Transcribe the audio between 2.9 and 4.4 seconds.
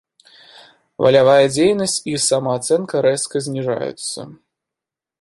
рэзка зніжаюцца.